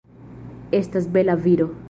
[0.79, 1.75] Estas bela viro.